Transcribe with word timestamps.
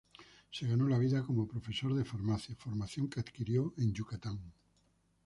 Se 0.49 0.65
ganó 0.67 0.87
la 0.87 0.97
vida 0.97 1.21
como 1.21 1.47
profesor 1.47 1.93
de 1.93 2.03
farmacia, 2.03 2.55
formación 2.55 3.07
que 3.07 3.19
adquirió 3.19 3.71
en 3.77 3.93
Yucatán. 3.93 4.41